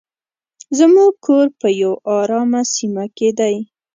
زموږ 0.77 1.11
کور 1.25 1.45
په 1.59 1.67
یو 1.81 1.93
ارامه 2.17 2.61
سیمه 2.75 3.05
کې 3.17 3.29
دی. 3.39 3.55